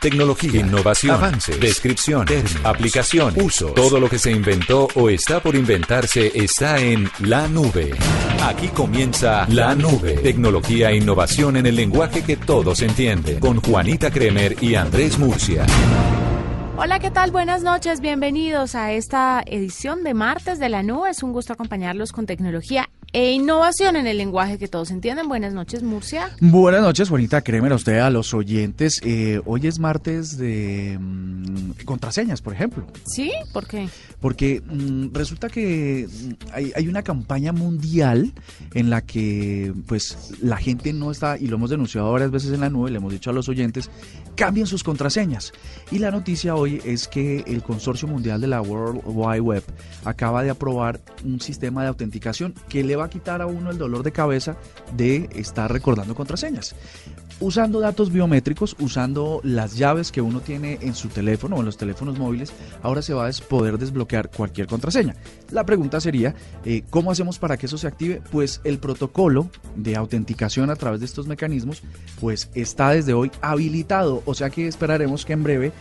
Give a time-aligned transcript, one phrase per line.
[0.00, 2.24] Tecnología, innovación, avance, descripción,
[2.64, 3.72] aplicación, uso.
[3.74, 7.90] Todo lo que se inventó o está por inventarse está en la nube.
[8.42, 10.14] Aquí comienza La Nube.
[10.14, 13.40] Tecnología e innovación en el lenguaje que todos entienden.
[13.40, 15.66] Con Juanita Kremer y Andrés Murcia.
[16.78, 17.30] Hola, ¿qué tal?
[17.30, 21.10] Buenas noches, bienvenidos a esta edición de martes de la nube.
[21.10, 25.28] Es un gusto acompañarlos con tecnología e innovación en el lenguaje que todos entienden.
[25.28, 26.30] Buenas noches, Murcia.
[26.40, 29.00] Buenas noches, Juanita Kremer, a usted, a los oyentes.
[29.04, 32.86] Eh, hoy es martes de mm, contraseñas, por ejemplo.
[33.04, 33.32] ¿Sí?
[33.52, 33.88] ¿Por qué?
[34.20, 38.32] Porque mm, resulta que mm, hay, hay, una campaña mundial
[38.74, 42.60] en la que pues la gente no está, y lo hemos denunciado varias veces en
[42.60, 43.90] la nube, le hemos dicho a los oyentes,
[44.36, 45.52] cambien sus contraseñas.
[45.90, 49.64] Y la noticia hoy es que el Consorcio Mundial de la World Wide Web
[50.04, 53.78] acaba de aprobar un sistema de autenticación que le va a quitar a uno el
[53.78, 54.56] dolor de cabeza
[54.92, 56.74] de estar recordando contraseñas.
[57.42, 61.78] Usando datos biométricos, usando las llaves que uno tiene en su teléfono o en los
[61.78, 65.16] teléfonos móviles, ahora se va a poder desbloquear cualquier contraseña.
[65.50, 66.34] La pregunta sería,
[66.66, 68.20] eh, ¿cómo hacemos para que eso se active?
[68.30, 71.82] Pues el protocolo de autenticación a través de estos mecanismos,
[72.20, 75.72] pues está desde hoy habilitado, o sea que esperaremos que en breve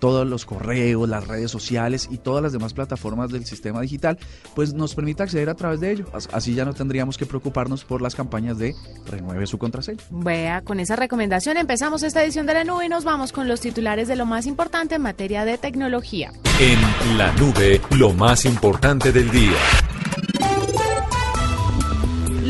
[0.00, 4.18] todos los correos, las redes sociales y todas las demás plataformas del sistema digital,
[4.54, 6.06] pues nos permita acceder a través de ello.
[6.32, 8.74] Así ya no tendríamos que preocuparnos por las campañas de
[9.06, 10.02] renueve su contraseña.
[10.10, 13.60] Vea, con esa recomendación empezamos esta edición de la nube y nos vamos con los
[13.60, 16.32] titulares de lo más importante en materia de tecnología.
[16.58, 19.56] En la nube, lo más importante del día.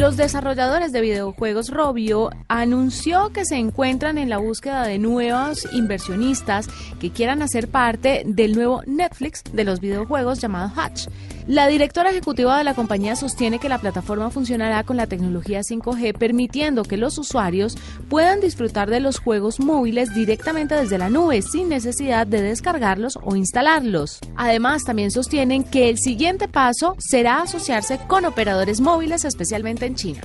[0.01, 6.69] Los desarrolladores de videojuegos Robio anunció que se encuentran en la búsqueda de nuevos inversionistas
[6.99, 11.09] que quieran hacer parte del nuevo Netflix de los videojuegos llamado Hatch.
[11.47, 16.17] La directora ejecutiva de la compañía sostiene que la plataforma funcionará con la tecnología 5G,
[16.17, 17.77] permitiendo que los usuarios
[18.09, 23.37] puedan disfrutar de los juegos móviles directamente desde la nube, sin necesidad de descargarlos o
[23.37, 24.21] instalarlos.
[24.37, 30.21] Además, también sostienen que el siguiente paso será asociarse con operadores móviles, especialmente en China.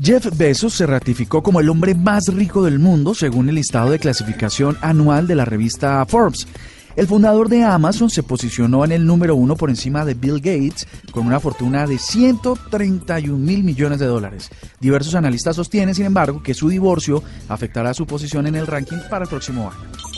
[0.00, 4.00] Jeff Bezos se ratificó como el hombre más rico del mundo según el listado de
[4.00, 6.48] clasificación anual de la revista Forbes.
[6.96, 10.86] El fundador de Amazon se posicionó en el número uno por encima de Bill Gates
[11.10, 14.48] con una fortuna de 131 mil millones de dólares.
[14.80, 19.24] Diversos analistas sostienen, sin embargo, que su divorcio afectará su posición en el ranking para
[19.24, 20.13] el próximo año.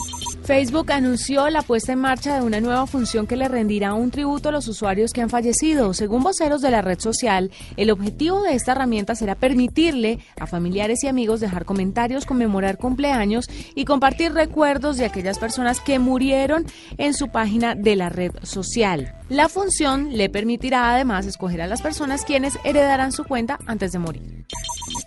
[0.47, 4.49] Facebook anunció la puesta en marcha de una nueva función que le rendirá un tributo
[4.49, 5.93] a los usuarios que han fallecido.
[5.93, 11.03] Según voceros de la red social, el objetivo de esta herramienta será permitirle a familiares
[11.03, 16.65] y amigos dejar comentarios, conmemorar cumpleaños y compartir recuerdos de aquellas personas que murieron
[16.97, 19.17] en su página de la red social.
[19.29, 23.99] La función le permitirá además escoger a las personas quienes heredarán su cuenta antes de
[23.99, 24.47] morir.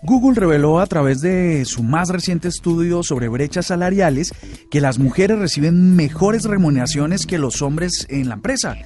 [0.02, 4.32] Google reveló a través de su más reciente estudio sobre brechas salariales
[4.70, 8.76] que las mujeres reciben mejores remuneraciones que los hombres en la empresa.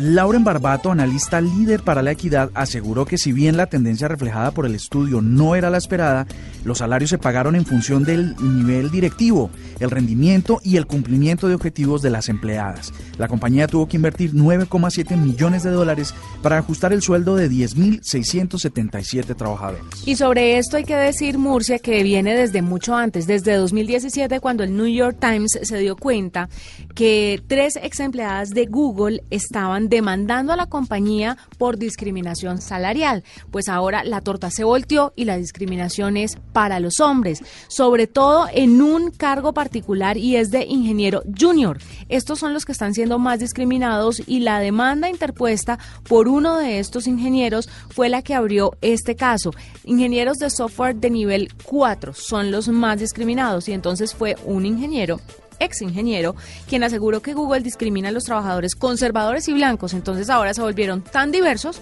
[0.00, 4.64] Lauren Barbato, analista líder para la equidad, aseguró que si bien la tendencia reflejada por
[4.64, 6.24] el estudio no era la esperada,
[6.62, 9.50] los salarios se pagaron en función del nivel directivo,
[9.80, 12.92] el rendimiento y el cumplimiento de objetivos de las empleadas.
[13.16, 19.34] La compañía tuvo que invertir 9,7 millones de dólares para ajustar el sueldo de 10.677
[19.34, 19.82] trabajadores.
[20.06, 24.62] Y sobre esto hay que decir, Murcia, que viene desde mucho antes, desde 2017, cuando
[24.62, 26.48] el New York Times se dio cuenta
[26.94, 33.24] que tres ex empleadas de Google estaban demandando a la compañía por discriminación salarial.
[33.50, 38.46] Pues ahora la torta se volteó y la discriminación es para los hombres, sobre todo
[38.52, 41.78] en un cargo particular y es de ingeniero junior.
[42.08, 45.78] Estos son los que están siendo más discriminados y la demanda interpuesta
[46.08, 49.52] por uno de estos ingenieros fue la que abrió este caso.
[49.84, 55.20] Ingenieros de software de nivel 4 son los más discriminados y entonces fue un ingeniero
[55.60, 56.34] ex ingeniero,
[56.68, 59.94] quien aseguró que Google discrimina a los trabajadores conservadores y blancos.
[59.94, 61.80] Entonces ahora se volvieron tan diversos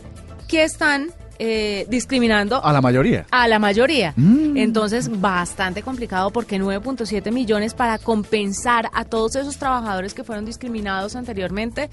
[0.49, 3.27] que están eh, discriminando a la mayoría.
[3.31, 4.15] A la mayoría.
[4.17, 4.57] Mm.
[4.57, 11.15] Entonces, bastante complicado porque 9.7 millones para compensar a todos esos trabajadores que fueron discriminados
[11.15, 11.91] anteriormente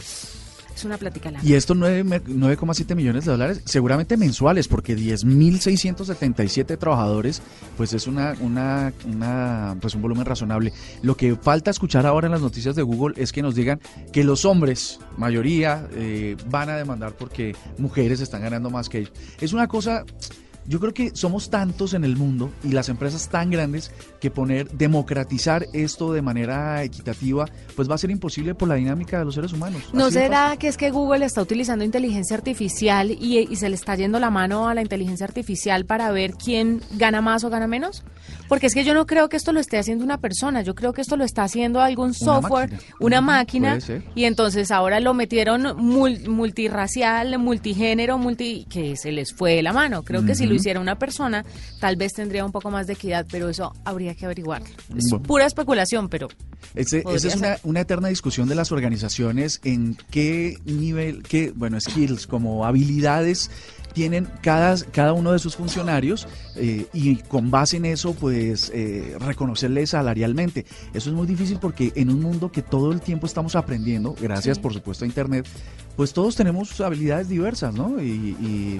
[0.75, 1.47] es una plática larga.
[1.47, 7.41] Y estos 9,7 millones de dólares, seguramente mensuales, porque 10.677 trabajadores,
[7.77, 10.73] pues es una, una, una, pues un volumen razonable.
[11.01, 13.79] Lo que falta escuchar ahora en las noticias de Google es que nos digan
[14.11, 19.13] que los hombres, mayoría, eh, van a demandar porque mujeres están ganando más que ellos.
[19.39, 20.05] Es una cosa
[20.65, 24.69] yo creo que somos tantos en el mundo y las empresas tan grandes que poner,
[24.71, 27.45] democratizar esto de manera equitativa,
[27.75, 29.81] pues va a ser imposible por la dinámica de los seres humanos.
[29.93, 33.95] ¿No será que es que Google está utilizando inteligencia artificial y, y se le está
[33.95, 38.03] yendo la mano a la inteligencia artificial para ver quién gana más o gana menos?
[38.47, 40.93] Porque es que yo no creo que esto lo esté haciendo una persona, yo creo
[40.93, 43.79] que esto lo está haciendo algún software, una máquina,
[44.15, 50.03] y entonces ahora lo metieron multirracial, multigénero, multi que se les fue de la mano.
[50.03, 51.43] Creo que si lo hiciera una persona,
[51.79, 54.61] tal vez tendría un poco más de equidad, pero eso habría que averiguar.
[54.95, 56.27] Es pura especulación, pero...
[56.75, 62.27] esa es una, una, eterna discusión de las organizaciones en qué nivel, qué, bueno, skills,
[62.27, 63.49] como habilidades
[63.93, 69.15] tienen cada, cada uno de sus funcionarios eh, y con base en eso, pues eh,
[69.19, 70.65] reconocerles salarialmente.
[70.93, 74.59] Eso es muy difícil porque en un mundo que todo el tiempo estamos aprendiendo, gracias
[74.59, 75.47] por supuesto a Internet,
[75.95, 78.01] pues todos tenemos habilidades diversas, ¿no?
[78.01, 78.79] y y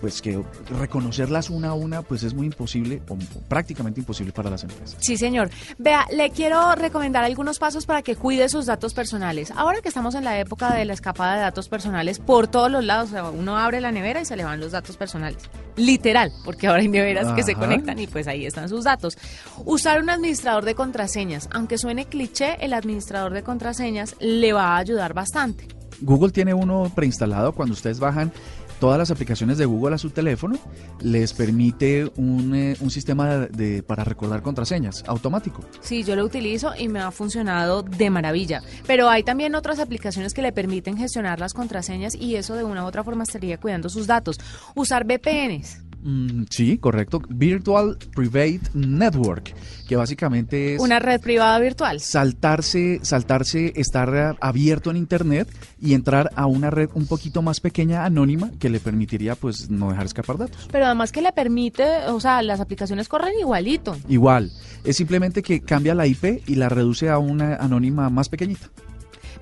[0.00, 0.42] pues que
[0.78, 3.16] reconocerlas una a una pues es muy imposible o
[3.48, 4.96] prácticamente imposible para las empresas.
[5.00, 5.50] Sí, señor.
[5.78, 9.52] Vea, le quiero recomendar algunos pasos para que cuide sus datos personales.
[9.56, 12.84] Ahora que estamos en la época de la escapada de datos personales por todos los
[12.84, 15.38] lados, uno abre la nevera y se le van los datos personales.
[15.76, 19.16] Literal, porque ahora hay neveras que se conectan y pues ahí están sus datos.
[19.64, 24.78] Usar un administrador de contraseñas, aunque suene cliché, el administrador de contraseñas le va a
[24.78, 25.68] ayudar bastante.
[26.00, 28.32] Google tiene uno preinstalado cuando ustedes bajan
[28.80, 30.58] todas las aplicaciones de Google a su teléfono,
[31.00, 35.62] les permite un, eh, un sistema de, para recordar contraseñas automático.
[35.80, 38.62] Sí, yo lo utilizo y me ha funcionado de maravilla.
[38.86, 42.84] Pero hay también otras aplicaciones que le permiten gestionar las contraseñas y eso de una
[42.84, 44.38] u otra forma estaría cuidando sus datos.
[44.74, 45.89] Usar VPNs.
[46.02, 47.22] Mm, sí, correcto.
[47.28, 49.54] Virtual Private Network,
[49.86, 50.80] que básicamente es...
[50.80, 52.00] Una red privada virtual.
[52.00, 55.48] Saltarse, saltarse, estar abierto en Internet
[55.80, 59.90] y entrar a una red un poquito más pequeña, anónima, que le permitiría pues no
[59.90, 60.68] dejar escapar datos.
[60.70, 63.96] Pero además que le permite, o sea, las aplicaciones corren igualito.
[64.08, 64.50] Igual.
[64.84, 68.68] Es simplemente que cambia la IP y la reduce a una anónima más pequeñita.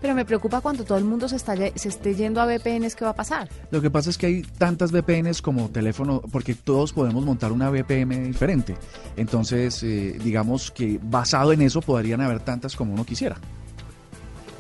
[0.01, 3.05] Pero me preocupa cuando todo el mundo se, está, se esté yendo a VPNs, ¿qué
[3.05, 3.49] va a pasar?
[3.71, 7.71] Lo que pasa es que hay tantas VPNs como teléfono, porque todos podemos montar una
[7.71, 8.77] VPN diferente.
[9.17, 13.37] Entonces, eh, digamos que basado en eso podrían haber tantas como uno quisiera.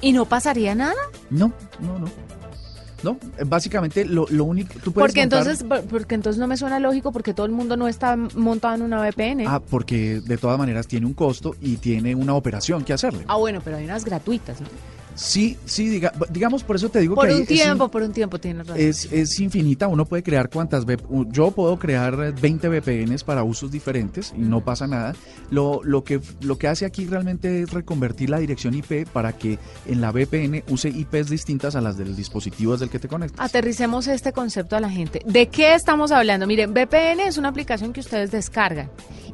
[0.01, 0.95] ¿Y no pasaría nada?
[1.31, 2.07] No, no, no.
[3.03, 7.33] No, básicamente lo, único tú puedes porque entonces porque entonces no me suena lógico porque
[7.33, 9.47] todo el mundo no está montado en una VPN.
[9.47, 13.25] Ah, porque de todas maneras tiene un costo y tiene una operación que hacerle.
[13.29, 14.67] Ah, bueno, pero hay unas gratuitas, ¿no?
[15.19, 17.27] Sí, sí, diga, digamos, por eso te digo que...
[17.27, 18.81] Por un tiempo, por un tiempo tienes razón.
[18.81, 20.85] Es, es infinita, uno puede crear cuantas...
[21.31, 25.17] Yo puedo crear 20 VPNs para usos diferentes y no pasa nada.
[25.51, 29.59] Lo, lo, que, lo que hace aquí realmente es reconvertir la dirección IP para que
[29.87, 33.45] en la VPN use IPs distintas a las del dispositivo del que te conectas.
[33.45, 35.21] Aterricemos este concepto a la gente.
[35.27, 36.47] ¿De qué estamos hablando?
[36.47, 38.89] Miren, VPN es una aplicación que ustedes descargan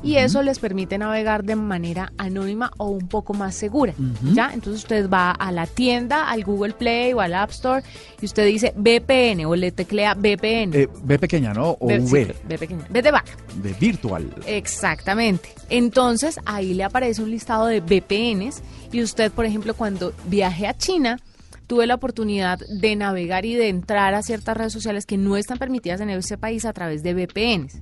[0.04, 3.94] y eso les permite navegar de manera anónima o un poco más segura.
[4.34, 4.50] ¿Ya?
[4.52, 7.82] Entonces usted va a la tienda, al Google Play o al App Store
[8.20, 10.74] y usted dice VPN o le teclea VPN.
[10.74, 11.70] Eh, pequeña, ¿no?
[11.80, 12.34] O v.
[12.46, 12.86] v pequeña.
[12.90, 13.32] V de vaca.
[13.62, 14.30] De virtual.
[14.46, 15.48] Exactamente.
[15.70, 18.62] Entonces ahí le aparece un listado de VPNs
[18.92, 21.18] y usted, por ejemplo, cuando viaje a China,
[21.66, 25.58] tuve la oportunidad de navegar y de entrar a ciertas redes sociales que no están
[25.58, 27.80] permitidas en ese país a través de VPNs.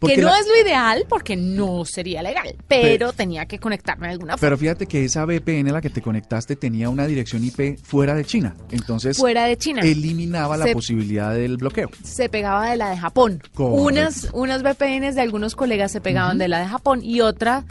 [0.00, 4.32] Que no es lo ideal porque no sería legal, pero, tenía que conectarme de alguna
[4.34, 4.40] forma.
[4.40, 8.14] Pero fíjate que esa VPN a la que te conectaste tenía una dirección IP fuera
[8.14, 8.54] de China.
[8.70, 9.82] Entonces, fuera de China.
[9.82, 11.90] eliminaba la posibilidad del bloqueo.
[12.02, 13.42] Se pegaba de la de Japón.
[13.56, 17.64] Unas, unas VPNs de algunos colegas se pegaban de la de Japón y otra,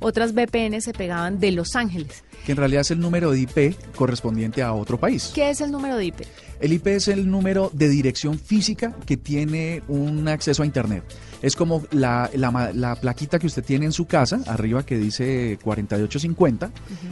[0.00, 3.76] otras VPNs se pegaban de Los Ángeles que en realidad es el número de IP
[3.94, 5.30] correspondiente a otro país.
[5.34, 6.20] ¿Qué es el número de IP?
[6.60, 11.04] El IP es el número de dirección física que tiene un acceso a Internet.
[11.40, 16.70] Es como la, la, plaquita que usted tiene en su casa, arriba que dice 4850.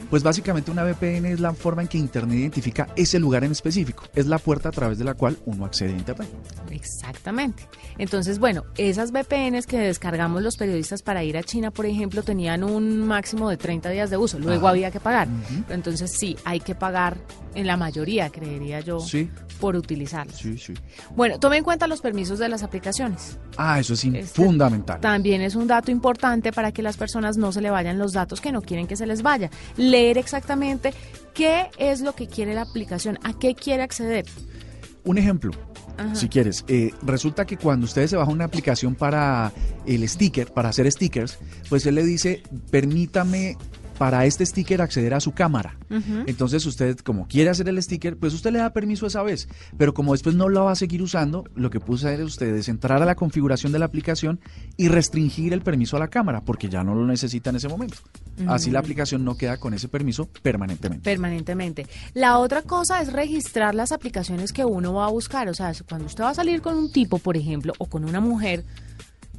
[0.09, 4.03] Pues básicamente una VPN es la forma en que Internet identifica ese lugar en específico.
[4.13, 6.27] Es la puerta a través de la cual uno accede a Internet.
[6.71, 7.63] Exactamente.
[7.97, 12.65] Entonces, bueno, esas VPNs que descargamos los periodistas para ir a China, por ejemplo, tenían
[12.65, 14.39] un máximo de 30 días de uso.
[14.39, 15.16] Luego había que pagar.
[15.69, 17.17] Entonces, sí, hay que pagar
[17.55, 18.99] en la mayoría, creería yo,
[19.59, 20.37] por utilizarlas.
[20.37, 20.73] Sí, sí.
[21.15, 23.39] Bueno, tome en cuenta los permisos de las aplicaciones.
[23.57, 24.99] Ah, eso es este fundamental.
[24.99, 28.41] También es un dato importante para que las personas no se le vayan los datos
[28.41, 29.49] que no quieren que se les vaya.
[29.77, 30.93] Leer exactamente
[31.33, 34.25] qué es lo que quiere la aplicación, a qué quiere acceder.
[35.03, 35.51] Un ejemplo,
[36.13, 36.63] si quieres.
[36.67, 39.51] Eh, resulta que cuando ustedes se bajan una aplicación para
[39.85, 43.57] el sticker, para hacer stickers, pues él le dice, permítame
[43.97, 45.77] para este sticker acceder a su cámara.
[46.25, 49.47] Entonces usted, como quiere hacer el sticker, pues usted le da permiso esa vez.
[49.77, 52.69] Pero como después no lo va a seguir usando, lo que puede hacer usted es
[52.69, 54.39] entrar a la configuración de la aplicación
[54.75, 57.97] y restringir el permiso a la cámara, porque ya no lo necesita en ese momento.
[58.47, 61.03] Así la aplicación no queda con ese permiso permanentemente.
[61.03, 61.87] Permanentemente.
[62.13, 65.49] La otra cosa es registrar las aplicaciones que uno va a buscar.
[65.49, 68.19] O sea, cuando usted va a salir con un tipo, por ejemplo, o con una
[68.19, 68.63] mujer,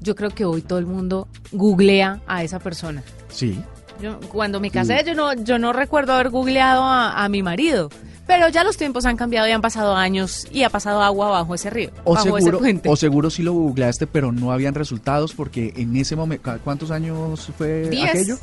[0.01, 3.03] yo creo que hoy todo el mundo googlea a esa persona.
[3.29, 3.61] Sí.
[4.01, 7.91] Yo, cuando me casé, yo no, yo no recuerdo haber googleado a, mi marido.
[8.27, 11.55] Pero ya los tiempos han cambiado y han pasado años y ha pasado agua bajo
[11.55, 11.91] ese río.
[12.05, 16.51] O, seguro, o seguro sí lo googleaste, pero no habían resultados porque en ese momento,
[16.63, 18.37] ¿cuántos años fue aquello?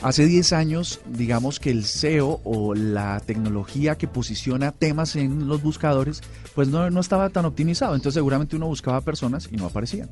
[0.00, 5.60] Hace 10 años, digamos que el SEO o la tecnología que posiciona temas en los
[5.60, 6.22] buscadores,
[6.54, 7.96] pues no, no estaba tan optimizado.
[7.96, 10.08] Entonces seguramente uno buscaba personas y no aparecían.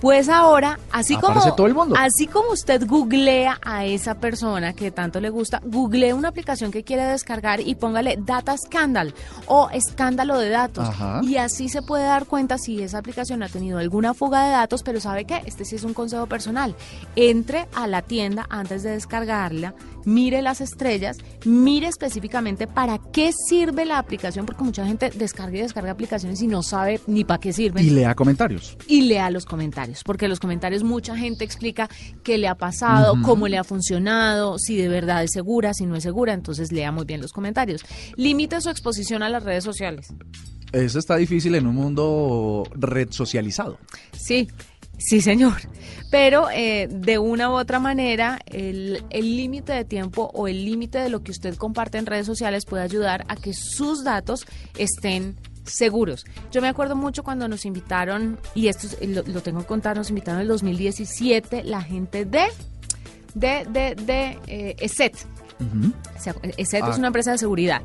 [0.00, 1.40] Pues ahora, así como,
[1.96, 6.84] así como usted googlea a esa persona que tanto le gusta, googlee una aplicación que
[6.84, 9.14] quiere descargar y póngale Data Scandal
[9.46, 10.88] o escándalo de datos.
[11.22, 14.82] Y así se puede dar cuenta si esa aplicación ha tenido alguna fuga de datos,
[14.82, 15.42] pero ¿sabe qué?
[15.44, 16.74] Este sí es un consejo personal.
[17.14, 23.84] Entre a la tienda antes de descargarla, mire las estrellas, mire específicamente para qué sirve
[23.84, 27.52] la aplicación, porque mucha gente descarga y descarga aplicaciones y no sabe ni para qué
[27.52, 27.84] sirven.
[27.84, 28.76] Y lea comentarios.
[28.86, 29.70] Y lea los comentarios
[30.04, 31.88] porque los comentarios mucha gente explica
[32.22, 35.96] qué le ha pasado, cómo le ha funcionado, si de verdad es segura, si no
[35.96, 37.84] es segura, entonces lea muy bien los comentarios.
[38.16, 40.08] Limite su exposición a las redes sociales.
[40.72, 43.78] Eso está difícil en un mundo red socializado.
[44.12, 44.48] Sí,
[45.00, 45.54] Sí, señor.
[46.10, 51.08] Pero eh, de una u otra manera, el límite de tiempo o el límite de
[51.08, 56.24] lo que usted comparte en redes sociales puede ayudar a que sus datos estén seguros.
[56.50, 60.40] Yo me acuerdo mucho cuando nos invitaron, y esto lo, tengo que contar, nos invitaron
[60.40, 62.46] en el 2017 la gente de,
[63.34, 65.16] de, de, de eh, ESET.
[66.56, 66.98] ESET es ah.
[66.98, 67.82] una empresa de seguridad.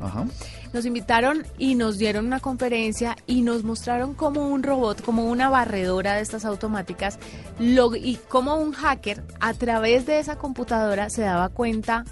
[0.72, 5.48] Nos invitaron y nos dieron una conferencia y nos mostraron como un robot, como una
[5.48, 7.18] barredora de estas automáticas,
[7.58, 12.04] y como un hacker a través de esa computadora se daba cuenta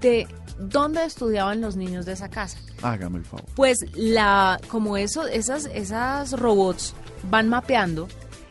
[0.00, 0.26] de
[0.58, 2.58] dónde estudiaban los niños de esa casa.
[2.82, 3.46] Hágame el favor.
[3.54, 6.94] Pues la, como eso, esas, esas robots
[7.30, 8.08] van mapeando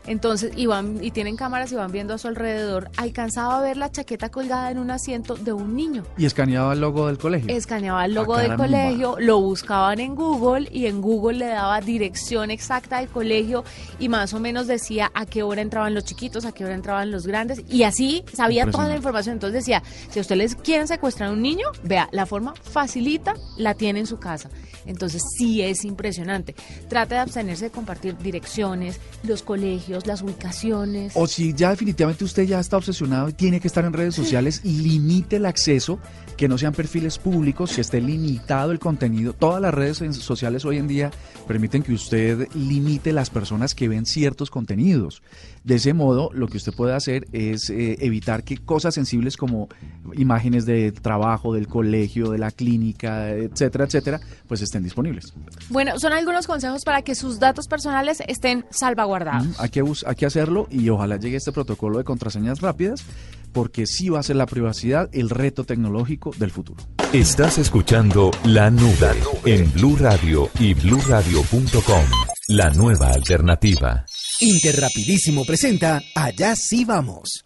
[0.08, 0.67] entonces, y,
[1.01, 4.72] y tienen cámaras y van viendo a su alrededor, alcanzaba a ver la chaqueta colgada
[4.72, 6.03] en un asiento de un niño.
[6.17, 7.55] ¿Y escaneaba el logo del colegio?
[7.55, 11.79] Escaneaba el logo ah, del colegio, lo buscaban en Google y en Google le daba
[11.81, 13.63] dirección exacta del colegio
[14.00, 17.12] y más o menos decía a qué hora entraban los chiquitos, a qué hora entraban
[17.12, 19.34] los grandes y así sabía toda la información.
[19.34, 23.36] Entonces decía, si a usted les quieren secuestrar a un niño, vea, la forma facilita
[23.58, 24.50] la tiene en su casa.
[24.86, 26.55] Entonces sí es impresionante.
[26.89, 31.13] Trate de abstenerse de compartir direcciones, los colegios, las ubicaciones.
[31.15, 34.62] O si ya definitivamente usted ya está obsesionado y tiene que estar en redes sociales,
[34.63, 36.00] limite el acceso,
[36.38, 39.34] que no sean perfiles públicos, que esté limitado el contenido.
[39.34, 41.12] Todas las redes sociales hoy en día
[41.48, 45.22] permiten que usted limite las personas que ven ciertos contenidos.
[45.63, 49.70] De ese modo, lo que usted puede hacer es eh, evitar que cosas sensibles como
[50.13, 55.34] imágenes de trabajo, del colegio, de la clínica, etcétera, etcétera, pues estén disponibles.
[55.70, 59.60] Bueno, son algunos consejos para que sus datos personales estén salvaguardados.
[59.60, 63.03] hay, que, hay que hacerlo y ojalá llegue este protocolo de contraseñas rápidas
[63.51, 66.83] porque sí va a ser la privacidad el reto tecnológico del futuro.
[67.13, 69.11] Estás escuchando La Nube
[69.45, 72.05] en Blue Radio y bluradio.com,
[72.47, 74.05] la nueva alternativa.
[74.39, 77.45] Interrapidísimo presenta Allá sí vamos.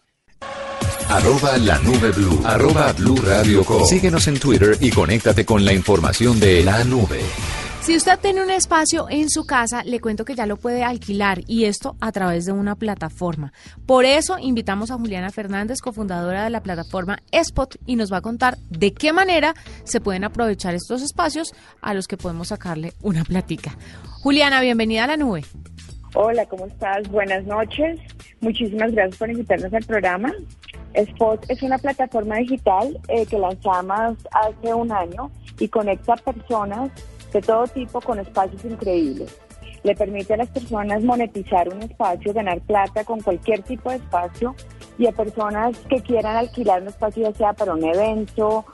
[1.10, 2.42] Arroba la nube blue.
[2.44, 7.22] Arroba blue radio Síguenos en Twitter y conéctate con la información de la nube.
[7.86, 11.42] Si usted tiene un espacio en su casa, le cuento que ya lo puede alquilar
[11.46, 13.54] y esto a través de una plataforma.
[13.86, 18.22] Por eso invitamos a Juliana Fernández, cofundadora de la plataforma Spot, y nos va a
[18.22, 23.24] contar de qué manera se pueden aprovechar estos espacios a los que podemos sacarle una
[23.24, 23.78] platica.
[24.24, 25.44] Juliana, bienvenida a la nube.
[26.16, 27.08] Hola, ¿cómo estás?
[27.12, 28.00] Buenas noches.
[28.42, 30.34] Muchísimas gracias por invitarnos al programa.
[30.96, 36.90] Spot es una plataforma digital eh, que lanzamos hace un año y conecta personas
[37.36, 39.38] de todo tipo con espacios increíbles.
[39.84, 44.56] Le permite a las personas monetizar un espacio, ganar plata con cualquier tipo de espacio
[44.98, 48.66] y a personas que quieran alquilar un espacio ya sea para un evento,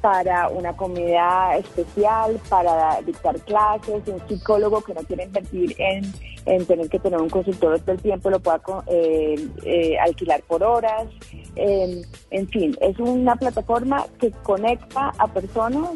[0.00, 6.88] para una comida especial, para dictar clases, un psicólogo que no quiere invertir en, tener
[6.88, 9.34] que tener un consultor todo el tiempo, lo pueda eh,
[9.64, 11.08] eh, alquilar por horas.
[11.56, 15.90] en fin, es una plataforma que conecta a personas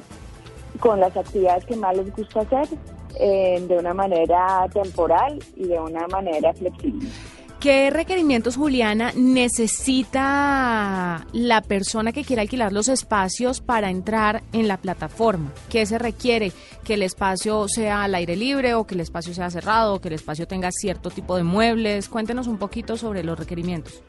[0.81, 2.67] con las actividades que más les gusta hacer
[3.19, 7.09] eh, de una manera temporal y de una manera flexible.
[7.61, 10.17] ¿Qué requerimientos, Juliana, necesita
[11.33, 15.53] la persona que quiera alquilar los espacios para entrar en la plataforma?
[15.69, 16.53] ¿Qué se requiere?
[16.85, 20.09] ¿Que el espacio sea al aire libre o que el espacio sea cerrado o que
[20.09, 22.09] el espacio tenga cierto tipo de muebles?
[22.09, 24.03] Cuéntenos un poquito sobre los requerimientos.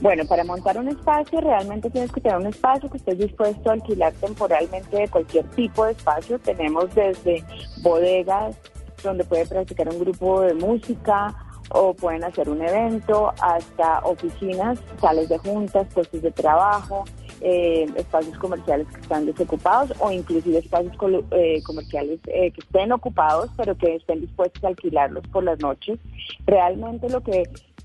[0.00, 3.74] Bueno, para montar un espacio realmente tienes que tener un espacio que estés dispuesto a
[3.74, 6.38] alquilar temporalmente de cualquier tipo de espacio.
[6.38, 7.42] Tenemos desde
[7.82, 8.56] bodegas
[9.02, 11.34] donde puede practicar un grupo de música,
[11.70, 17.04] o pueden hacer un evento, hasta oficinas, sales de juntas, puestos de trabajo,
[17.40, 20.94] eh, espacios comerciales que están desocupados o inclusive espacios
[21.32, 25.98] eh, comerciales eh, que estén ocupados pero que estén dispuestos a alquilarlos por las noches.
[26.46, 27.42] Realmente lo que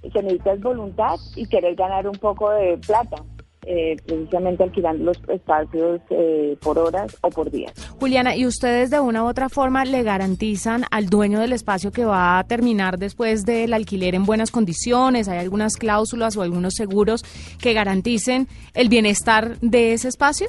[0.10, 3.24] se necesita es voluntad y querer ganar un poco de plata.
[3.64, 7.72] Eh, precisamente alquilando los espacios eh, por horas o por días.
[8.00, 12.04] Juliana, ¿y ustedes de una u otra forma le garantizan al dueño del espacio que
[12.04, 15.28] va a terminar después del alquiler en buenas condiciones?
[15.28, 17.22] ¿Hay algunas cláusulas o algunos seguros
[17.62, 20.48] que garanticen el bienestar de ese espacio?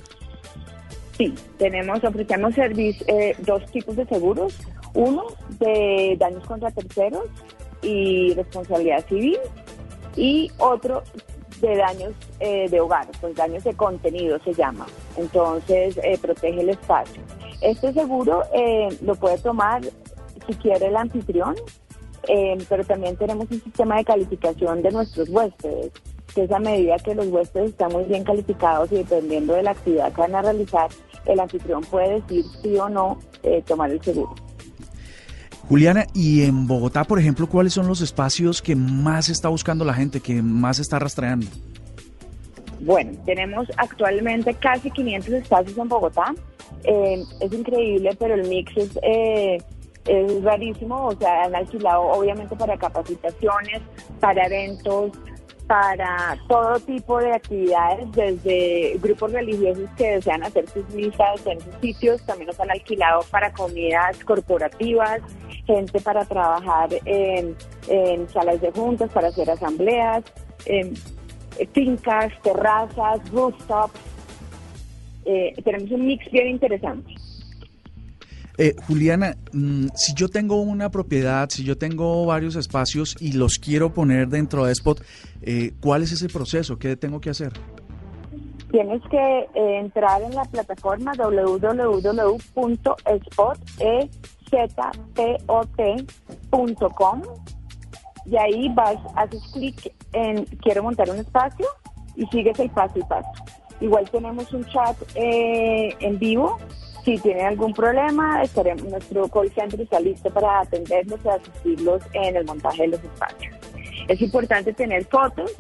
[1.19, 4.59] Sí, tenemos, ofrecemos eh, dos tipos de seguros.
[4.95, 5.25] Uno
[5.59, 7.25] de daños contra terceros
[7.83, 9.39] y responsabilidad civil
[10.17, 11.03] y otro
[11.63, 14.87] de daños eh, de hogar, pues daños de contenido se llama.
[15.17, 17.23] Entonces, eh, protege el espacio.
[17.61, 19.83] Este seguro eh, lo puede tomar
[20.47, 21.55] si quiere el anfitrión,
[22.69, 25.93] pero también tenemos un sistema de calificación de nuestros huéspedes,
[26.35, 29.73] que es a medida que los huéspedes están muy bien calificados y dependiendo de la
[29.73, 30.89] actividad que van a realizar,
[31.27, 33.19] el anfitrión puede decir sí o no
[33.67, 34.35] tomar el seguro.
[35.73, 39.95] Juliana, y en Bogotá, por ejemplo, ¿cuáles son los espacios que más está buscando la
[39.95, 41.47] gente, que más está rastreando?
[42.81, 46.35] Bueno, tenemos actualmente casi 500 espacios en Bogotá.
[46.85, 49.63] Eh, es increíble, pero el mix es, eh,
[50.43, 51.07] rarísimo.
[51.07, 53.81] O sea, han alquilado obviamente para capacitaciones,
[54.21, 55.13] para eventos,
[55.67, 61.75] para todo tipo de actividades, desde grupos religiosos que desean hacer sus misas en sus
[61.81, 65.23] sitios, también nos han alquilado para comidas corporativas,
[65.67, 67.57] gente para trabajar en,
[68.29, 70.25] salas de juntas, para hacer asambleas,
[70.67, 70.95] en
[71.73, 74.01] fincas, terrazas, rooftops.
[75.25, 77.15] Eh, tenemos un mix bien interesante.
[78.59, 83.59] Eh, Juliana, mm, si yo tengo una propiedad, si yo tengo varios espacios y los
[83.59, 85.03] quiero poner dentro de Spot,
[85.41, 86.79] eh, ¿cuál es ese proceso?
[86.79, 87.53] ¿Qué tengo que hacer?
[88.71, 91.13] Tienes que eh, entrar en la plataforma
[95.47, 97.23] www.spot.com
[98.27, 101.67] y ahí vas, haces clic en quiero montar un espacio
[102.15, 103.31] y sigues el paso y paso.
[103.81, 106.59] Igual tenemos un chat en vivo
[107.05, 112.37] si tienen algún problema, estaremos, nuestro call center está listo para atenderlos y asistirlos en
[112.37, 113.57] el montaje de los espacios.
[114.07, 115.51] Es importante tener fotos,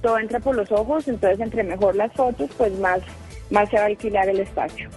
[0.00, 3.00] todo entra por los ojos, entonces entre mejor las fotos, pues más,
[3.50, 4.88] más se va a alquilar el espacio.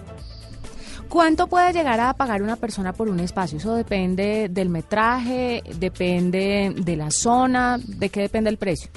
[1.14, 3.60] ¿Cuánto puede llegar a pagar una persona por un espacio?
[3.60, 8.90] Eso depende del metraje, depende de la zona, ¿de qué depende el precio?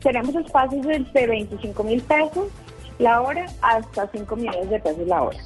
[0.00, 2.46] Tenemos espacios desde 25 mil pesos
[3.00, 5.38] la hora hasta 5 millones de pesos la hora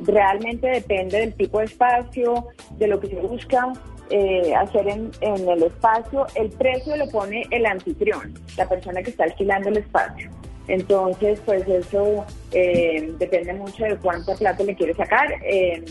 [0.00, 3.72] realmente depende del tipo de espacio, de lo que se busca
[4.10, 6.26] eh, hacer en, el espacio.
[6.34, 10.30] El precio lo pone el anfitrión, la persona que está alquilando el espacio.
[10.68, 15.26] Entonces, pues eso eh, depende mucho de cuánta plata le quiere sacar.
[15.44, 15.84] Eh,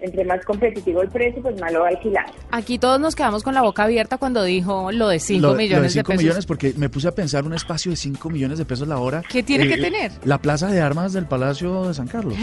[0.00, 2.26] entre más competitivo el precio, pues más lo va a alquilar.
[2.50, 5.82] Aquí todos nos quedamos con la boca abierta cuando dijo lo de 5 millones lo
[5.82, 8.86] de, 5 millones, porque me puse a pensar un espacio de 5 millones de pesos
[8.86, 9.22] la hora.
[9.30, 10.12] ¿Qué tiene que tener?
[10.24, 12.34] La plaza de armas del Palacio de San Carlos.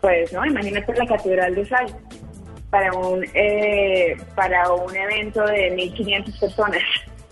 [0.00, 1.86] Pues no, imagínate la Catedral de Sal
[2.70, 6.82] para un eh, para un evento de 1.500 personas.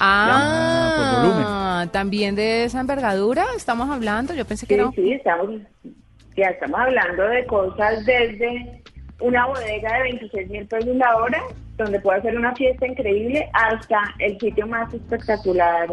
[0.00, 4.34] Ah, también de esa envergadura estamos hablando.
[4.34, 4.92] Yo pensé que sí, no.
[4.92, 5.60] Sí, estamos,
[6.36, 8.82] ya estamos hablando de cosas desde
[9.20, 11.42] una bodega de 26 mil pesos la hora,
[11.76, 15.88] donde puede hacer una fiesta increíble, hasta el sitio más espectacular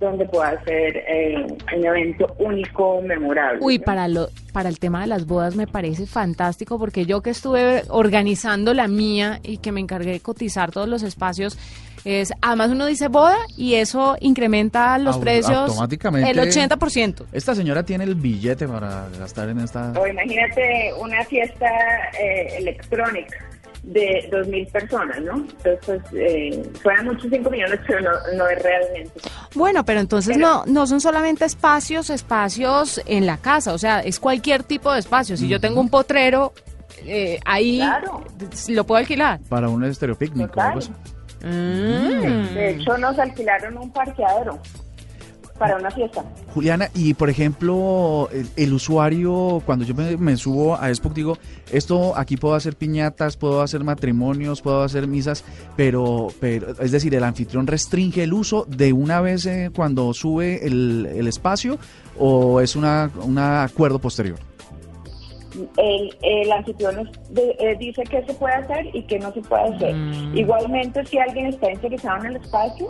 [0.00, 3.58] donde pueda ser eh, un evento único, memorable.
[3.60, 7.30] Uy, para lo para el tema de las bodas me parece fantástico porque yo que
[7.30, 11.58] estuve organizando la mía y que me encargué de cotizar todos los espacios
[12.04, 17.26] es además uno dice boda y eso incrementa los precios automáticamente el 80%.
[17.32, 21.68] Esta señora tiene el billete para gastar en esta O imagínate una fiesta
[22.18, 23.36] eh, electrónica
[23.82, 25.36] de 2.000 personas, ¿no?
[25.36, 28.00] Entonces, pues, eh, fueran muchos 5 millones, pero
[28.36, 29.20] no, es realmente.
[29.54, 34.20] Bueno, pero entonces no no son solamente espacios, espacios en la casa, o sea, es
[34.20, 35.36] cualquier tipo de espacio.
[35.36, 36.52] Si yo tengo un potrero,
[37.06, 37.82] eh, ahí
[38.68, 39.40] lo puedo alquilar.
[39.48, 40.50] Para un estereopicnic,
[41.42, 42.54] Mm.
[42.54, 44.58] De hecho, nos alquilaron un parqueadero
[45.60, 46.24] para una fiesta.
[46.54, 51.36] Juliana, y por ejemplo, el, el usuario, cuando yo me, me subo a Spock, digo,
[51.70, 55.44] esto aquí puedo hacer piñatas, puedo hacer matrimonios, puedo hacer misas,
[55.76, 60.66] pero, pero es decir, el anfitrión restringe el uso de una vez eh, cuando sube
[60.66, 61.78] el, el espacio
[62.18, 64.38] o es una, un acuerdo posterior.
[65.76, 69.62] El, el anfitrión de- eh, dice qué se puede hacer y qué no se puede
[69.74, 69.94] hacer.
[69.94, 70.36] Mm.
[70.38, 72.88] Igualmente, si alguien está interesado en el espacio,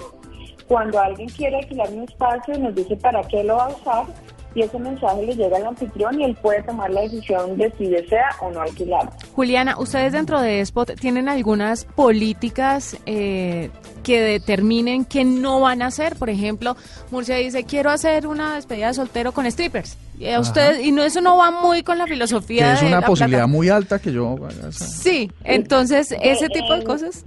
[0.69, 4.05] cuando alguien quiere alquilar un espacio, nos dice para qué lo va a usar
[4.55, 7.87] y ese mensaje le llega al anfitrión y él puede tomar la decisión de si
[7.87, 9.09] desea o no alquilar.
[9.35, 13.71] Juliana, ustedes dentro de Spot tienen algunas políticas eh,
[14.03, 16.17] que determinen qué no van a hacer.
[16.17, 16.77] Por ejemplo,
[17.11, 19.97] Murcia dice, quiero hacer una despedida de soltero con strippers.
[20.19, 20.41] Y, a Ajá.
[20.41, 23.07] usted, y no, eso no va muy con la Que filosofía es de una la
[23.07, 24.37] posibilidad plata- muy alta que yo
[24.71, 27.25] Sí, entonces ese tipo de eh, cosas.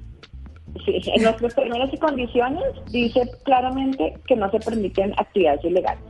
[0.86, 6.04] Sí, en nuestros términos y condiciones dice claramente que no se permiten actividades ilegales.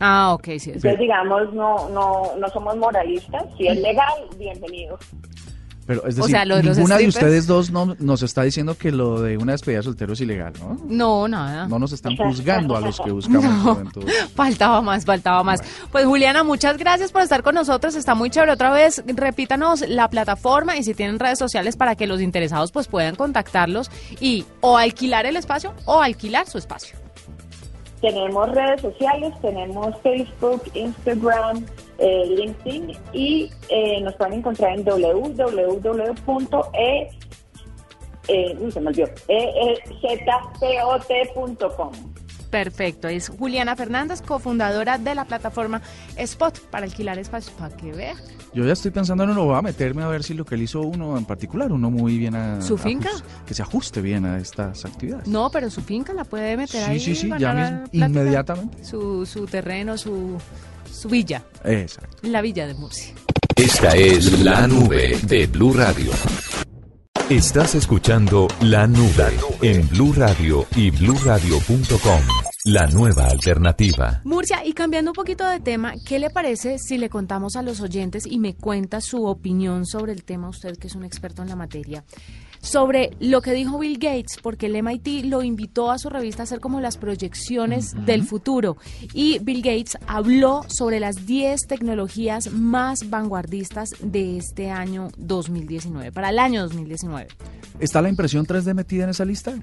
[0.00, 0.54] Ah, ok, sí.
[0.54, 3.44] es Entonces, digamos, no, no, no somos moralistas.
[3.56, 4.98] Si es legal, bienvenido.
[5.86, 8.42] Pero es O decir, sea, lo de los ninguna de ustedes dos no, nos está
[8.42, 10.78] diciendo que lo de una despedida de soltero es ilegal, ¿no?
[10.86, 11.66] No, nada.
[11.66, 13.74] No nos están juzgando a los que buscamos No.
[13.74, 14.08] juventud.
[14.36, 15.62] Faltaba más, faltaba más.
[15.90, 17.96] Pues Juliana, muchas gracias por estar con nosotros.
[17.96, 18.52] Está muy chévere.
[18.52, 22.86] Otra vez, repítanos la plataforma y si tienen redes sociales para que los interesados pues
[22.86, 26.96] puedan contactarlos y o alquilar el espacio o alquilar su espacio.
[28.00, 31.66] Tenemos redes sociales, tenemos Facebook, Instagram,
[31.98, 35.50] eh, LinkedIn y eh, nos pueden encontrar en www.e
[38.28, 39.08] eh, se me olvidó.
[42.50, 43.08] Perfecto.
[43.08, 45.82] Es Juliana Fernández, cofundadora de la plataforma
[46.16, 47.54] Spot para alquilar espacios.
[47.56, 48.14] Para que vea.
[48.52, 50.62] Yo ya estoy pensando en uno, voy a meterme a ver si lo que él
[50.62, 52.60] hizo uno en particular, uno muy bien a...
[52.60, 53.10] ¿Su finca?
[53.46, 55.28] que se ajuste bien a estas actividades.
[55.28, 57.00] No, pero su finca la puede meter Sí, ahí.
[57.00, 58.84] sí, sí, ganar ya mismo, inmediatamente.
[58.84, 60.36] Su, su terreno, su,
[60.92, 61.44] su villa.
[61.64, 62.16] Exacto.
[62.22, 63.14] La villa de Murcia.
[63.54, 66.10] Esta es la nube de Blue Radio.
[67.28, 69.32] Estás escuchando la nube
[69.62, 72.49] en Blue Radio y bluradio.com.
[72.72, 74.20] La nueva alternativa.
[74.22, 77.80] Murcia, y cambiando un poquito de tema, ¿qué le parece si le contamos a los
[77.80, 81.48] oyentes y me cuenta su opinión sobre el tema, usted que es un experto en
[81.48, 82.04] la materia,
[82.62, 86.44] sobre lo que dijo Bill Gates, porque el MIT lo invitó a su revista a
[86.44, 88.76] hacer como las proyecciones del futuro.
[89.14, 96.30] Y Bill Gates habló sobre las 10 tecnologías más vanguardistas de este año 2019, para
[96.30, 97.26] el año 2019.
[97.80, 99.54] ¿Está la impresión 3D metida en esa lista?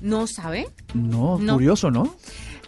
[0.00, 0.68] ¿No sabe?
[0.94, 1.54] No, No.
[1.54, 2.14] curioso, ¿no?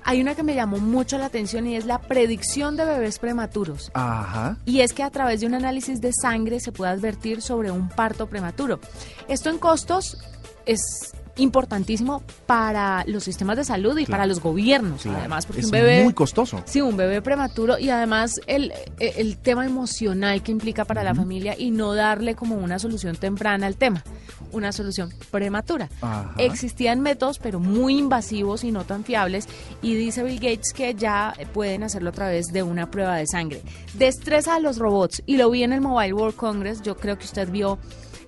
[0.04, 3.90] Hay una que me llamó mucho la atención y es la predicción de bebés prematuros.
[3.94, 4.56] Ajá.
[4.64, 7.88] y es que a través de un análisis de sangre se puede advertir sobre un
[7.88, 8.80] parto prematuro.
[9.28, 10.18] Esto en costos
[10.66, 14.10] es importantísimo para los sistemas de salud y Claro.
[14.10, 15.18] para los gobiernos, Claro.
[15.18, 16.04] además, porque es un bebé...
[16.04, 16.62] muy costoso.
[16.66, 21.54] Sí, un bebé prematuro y además el, el- tema emocional que implica para la familia
[21.58, 24.04] y no darle como una solución temprana al tema,
[24.52, 25.88] una solución prematura.
[26.00, 26.34] Ajá.
[26.38, 29.48] Existían métodos, pero muy invasivos y no tan fiables,
[29.80, 33.62] y dice Bill Gates que ya pueden hacerlo a través de una prueba de sangre.
[33.94, 37.24] Destreza a los robots, y lo vi en el Mobile World Congress, yo creo que
[37.24, 37.78] usted vio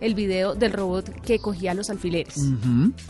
[0.05, 2.35] el video del robot que cogía los alfileres,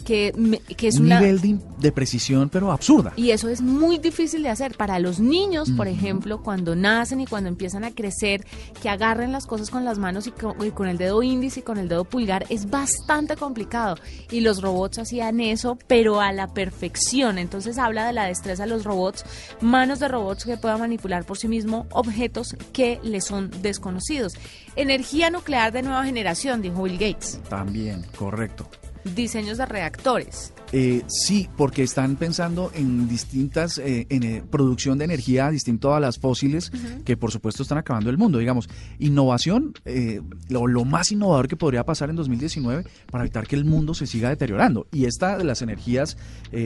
[0.04, 1.20] que, me- que es un una...
[1.20, 3.12] nivel de, de precisión, pero absurda.
[3.16, 4.76] Y eso es muy difícil de hacer.
[4.76, 8.44] Para los niños, por ejemplo, cuando nacen y cuando empiezan a crecer,
[8.82, 11.62] que agarren las cosas con las manos y con, y con el dedo índice y
[11.62, 13.96] con el dedo pulgar, es bastante complicado.
[14.30, 17.38] Y los robots hacían eso, pero a la perfección.
[17.38, 19.24] Entonces habla de la destreza de los robots,
[19.60, 24.34] manos de robots que puedan manipular por sí mismo objetos que les son desconocidos.
[24.76, 27.40] Energía nuclear de nueva generación, dijo Bill Gates.
[27.48, 28.68] También, correcto.
[29.04, 30.52] Diseños de reactores.
[30.72, 36.00] Eh, sí, porque están pensando en distintas, eh, en eh, producción de energía distinto a
[36.00, 36.72] las fósiles,
[37.04, 38.38] que por supuesto están acabando el mundo.
[38.38, 43.56] Digamos, innovación, eh, lo, lo más innovador que podría pasar en 2019 para evitar que
[43.56, 44.88] el mundo se siga deteriorando.
[44.90, 46.16] Y esta de las energías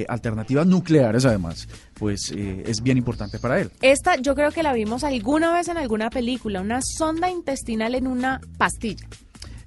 [0.08, 3.70] alternativas nucleares, además, pues es bien importante para él.
[3.80, 8.06] Esta yo creo que la vimos alguna vez en alguna película, una sonda intestinal en
[8.06, 9.06] una pastilla.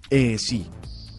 [0.10, 0.68] Eh, sí,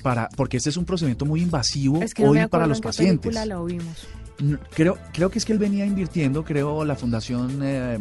[0.03, 2.83] para, porque este es un procedimiento muy invasivo Es que no hoy para los en
[2.83, 3.21] pacientes.
[3.21, 4.07] película lo vimos.
[4.41, 7.99] N- Creo, creo que es que él venía invirtiendo, creo, la fundación eh,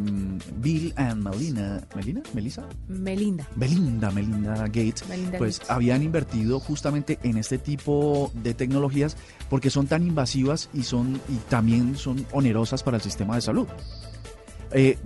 [0.57, 2.21] Bill and Melina, ¿Melina?
[2.33, 2.63] ¿Melissa?
[2.87, 3.47] Melinda.
[3.55, 5.69] Melinda, Melinda Gates, Melinda pues Gates.
[5.71, 9.17] habían invertido justamente en este tipo de tecnologías
[9.49, 13.67] porque son tan invasivas y son y también son onerosas para el sistema de salud.
[14.73, 14.97] Eh,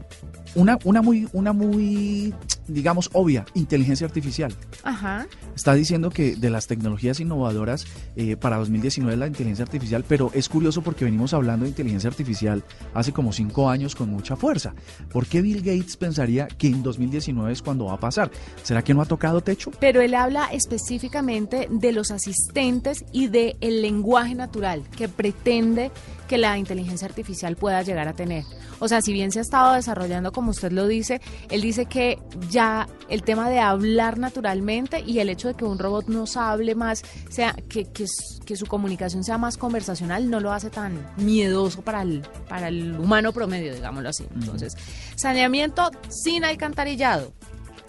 [0.55, 2.33] una, una muy, una muy
[2.67, 4.53] digamos, obvia, inteligencia artificial.
[4.83, 5.27] Ajá.
[5.55, 10.31] Está diciendo que de las tecnologías innovadoras eh, para 2019 es la inteligencia artificial, pero
[10.33, 14.73] es curioso porque venimos hablando de inteligencia artificial hace como cinco años con mucha fuerza.
[15.11, 18.31] ¿Por qué Bill Gates pensaría que en 2019 es cuando va a pasar?
[18.63, 19.71] ¿Será que no ha tocado techo?
[19.79, 25.91] Pero él habla específicamente de los asistentes y del el lenguaje natural que pretende
[26.27, 28.43] que la inteligencia artificial pueda llegar a tener.
[28.79, 32.19] O sea, si bien se ha estado desarrollando, como usted lo dice, él dice que
[32.49, 36.75] ya el tema de hablar naturalmente y el hecho de que un robot nos hable
[36.75, 38.05] más, sea que, que,
[38.45, 42.99] que su comunicación sea más conversacional, no lo hace tan miedoso para el, para el
[42.99, 44.25] humano promedio, digámoslo así.
[44.35, 44.75] Entonces,
[45.15, 47.33] saneamiento sin alcantarillado.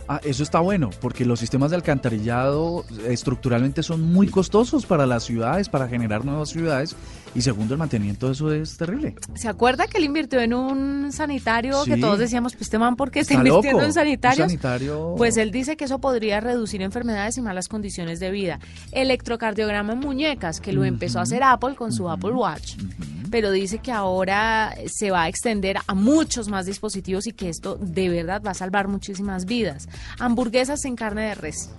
[0.08, 5.24] Ah, eso está bueno, porque los sistemas de alcantarillado estructuralmente son muy costosos para las
[5.24, 6.94] ciudades, para generar nuevas ciudades,
[7.34, 9.14] y segundo, el mantenimiento de eso es terrible.
[9.34, 13.10] ¿Se acuerda que él invirtió en un sanitario que todos decíamos, pues este man, ¿por
[13.10, 13.86] qué está, Está invirtiendo loco.
[13.86, 14.46] en sanitarios?
[14.48, 18.58] Sanitario- Pues él dice que eso podría reducir enfermedades y malas condiciones de vida.
[18.92, 22.76] Electrocardiograma en muñecas, que lo empezó a hacer Apple con su Apple Watch.
[23.30, 27.76] Pero dice que ahora se va a extender a muchos más dispositivos y que esto
[27.80, 29.88] de verdad va a salvar muchísimas vidas.
[30.18, 31.70] Hamburguesas sin carne de res.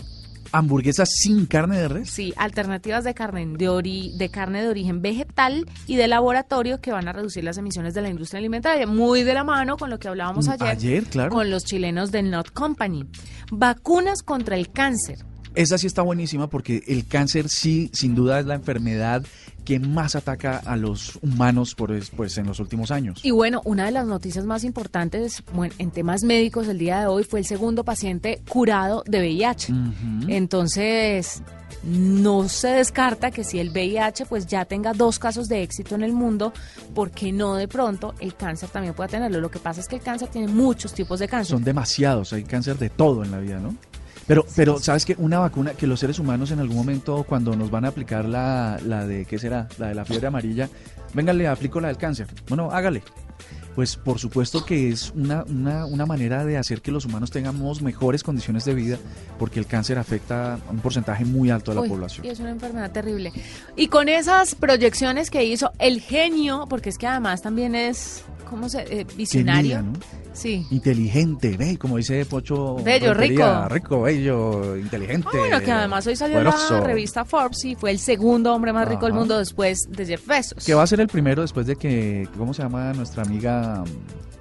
[0.51, 2.09] Hamburguesas sin carne de res.
[2.09, 6.91] Sí, alternativas de carne de, ori- de carne de origen vegetal y de laboratorio que
[6.91, 9.99] van a reducir las emisiones de la industria alimentaria, muy de la mano con lo
[9.99, 11.31] que hablábamos Mm, ayer, ayer, claro.
[11.31, 13.05] con los chilenos de Not Company.
[13.51, 15.17] Vacunas contra el cáncer.
[15.57, 19.25] Esa sí está buenísima porque el cáncer sí, sin duda, es la enfermedad
[19.65, 23.19] que más ataca a los humanos por, es- pues, en los últimos años.
[23.25, 27.07] Y bueno, una de las noticias más importantes bueno, en temas médicos el día de
[27.07, 29.73] hoy fue el segundo paciente curado de VIH.
[30.29, 31.41] Entonces,
[31.83, 36.03] no se descarta que si el VIH pues ya tenga dos casos de éxito en
[36.03, 36.53] el mundo,
[36.95, 39.41] porque no de pronto el cáncer también pueda tenerlo?
[39.41, 41.55] Lo que pasa es que el cáncer tiene muchos tipos de cáncer.
[41.55, 43.75] Son demasiados, hay cáncer de todo en la vida, ¿no?
[44.27, 45.15] Pero, pero ¿sabes qué?
[45.17, 48.77] Una vacuna que los seres humanos en algún momento, cuando nos van a aplicar la,
[48.85, 49.69] la de, ¿qué será?
[49.77, 50.69] La de la fiebre amarilla,
[51.13, 52.27] venga, le aplico la del cáncer.
[52.49, 53.03] Bueno, hágale.
[53.73, 57.83] Pues por supuesto que es una, una, una manera de hacer que los humanos tengamos
[57.83, 58.97] mejores condiciones de vida,
[59.37, 62.25] porque el cáncer afecta a un porcentaje muy alto de la Uy, población.
[62.25, 63.31] Y es una enfermedad terrible.
[63.75, 68.69] Y con esas proyecciones que hizo el genio, porque es que además también es, ¿cómo
[68.69, 68.79] se?
[68.81, 69.83] eh, visionario.
[70.33, 70.65] Sí.
[70.69, 72.75] Inteligente, ve, como dice Pocho.
[72.83, 73.73] Bello, Rentería, rico.
[73.73, 75.27] Rico, bello, inteligente.
[75.33, 76.75] Ah, bueno, que además hoy salió poderoso.
[76.75, 80.27] la revista Forbes y fue el segundo hombre más rico del mundo después de Jeff
[80.27, 80.63] Bezos.
[80.63, 83.83] Que va a ser el primero después de que, ¿cómo se llama nuestra amiga?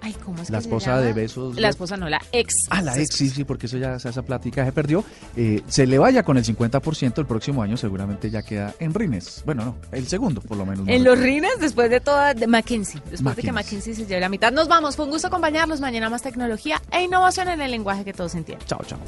[0.06, 1.56] Ay, ¿cómo es La que esposa de Bezos.
[1.56, 2.54] La esposa no, la ex.
[2.70, 5.04] Ah, la ex, sí, sí, porque eso ya, esa plática se perdió.
[5.36, 9.42] Eh, se le vaya con el 50% el próximo año, seguramente ya queda en rines.
[9.44, 10.86] Bueno, no, el segundo por lo menos.
[10.86, 13.50] no En los rines, después de toda, de McKinsey, después de que.
[13.50, 14.52] McKinsey se lleve la mitad.
[14.52, 15.80] Nos vamos, fue un gusto acompañarlos.
[15.80, 18.64] Mañana más tecnología e innovación en el lenguaje que todos entienden.
[18.68, 18.98] Chao, chao.